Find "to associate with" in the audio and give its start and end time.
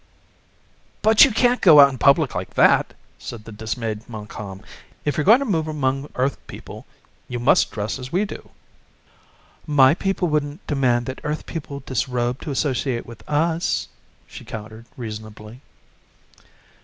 12.41-13.21